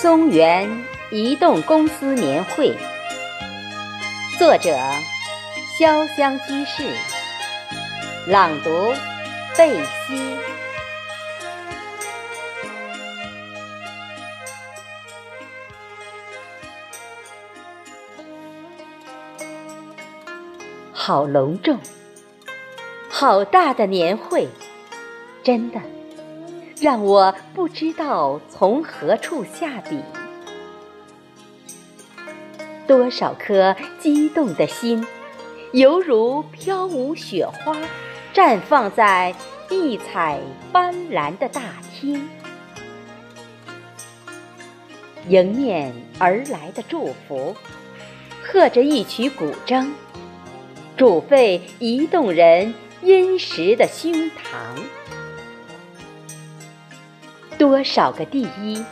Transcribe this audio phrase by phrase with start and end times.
[0.00, 0.66] 松原
[1.10, 2.74] 移动公司年会，
[4.38, 4.74] 作者：
[5.78, 6.90] 潇湘居士，
[8.26, 8.70] 朗读：
[9.58, 10.38] 贝西。
[20.94, 21.78] 好隆重，
[23.10, 24.48] 好大的年会，
[25.44, 25.78] 真的。
[26.80, 30.00] 让我不知道从何处下笔。
[32.86, 35.06] 多少颗激动的心，
[35.72, 37.76] 犹如飘舞雪花，
[38.32, 39.34] 绽放在
[39.68, 40.40] 异彩
[40.72, 41.60] 斑斓的大
[41.94, 42.26] 厅。
[45.28, 47.54] 迎面而来的祝福，
[48.42, 49.86] 和着一曲古筝，
[50.96, 52.72] 煮沸移动人
[53.02, 54.30] 殷实的胸膛。
[57.60, 58.82] 多少个第一，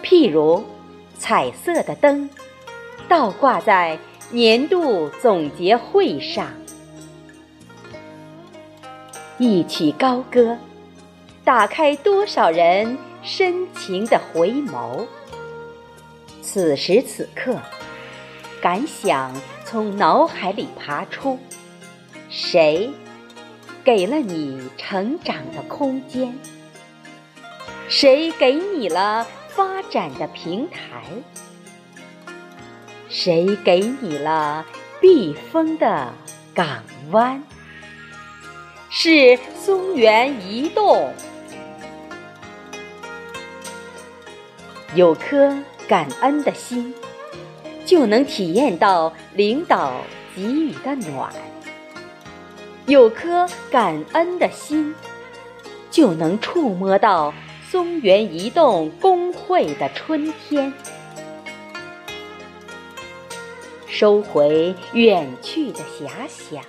[0.00, 0.62] 譬如
[1.18, 2.30] 彩色的灯，
[3.08, 3.98] 倒挂在
[4.30, 6.46] 年度总结会上；
[9.36, 10.56] 一曲高歌，
[11.42, 15.04] 打开多少人深情的回眸。
[16.40, 17.58] 此时此刻，
[18.62, 21.36] 感想从脑海里爬出：
[22.30, 22.92] 谁
[23.82, 26.32] 给了你成长的空间？
[27.88, 31.04] 谁给你了发展的平台？
[33.08, 34.64] 谁给你了
[35.00, 36.12] 避风的
[36.54, 36.82] 港
[37.12, 37.42] 湾？
[38.90, 41.12] 是松原移动。
[44.94, 46.94] 有颗感恩的心，
[47.84, 49.92] 就能体验到领导
[50.34, 51.30] 给予的暖；
[52.86, 54.94] 有颗感恩的心，
[55.90, 57.32] 就能触摸到。
[57.74, 60.72] 松原移动工会的春天，
[63.88, 66.62] 收回远去的遐想，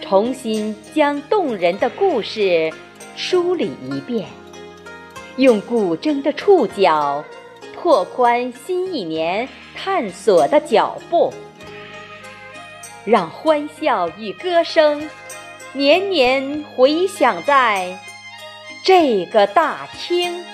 [0.00, 2.72] 重新将动人的故事
[3.16, 4.28] 梳理一遍，
[5.38, 7.24] 用古筝的触角
[7.74, 11.34] 拓宽新一年探索的脚步，
[13.04, 15.10] 让欢笑与歌声
[15.72, 17.98] 年年回响在。
[18.86, 20.44] 这个大厅。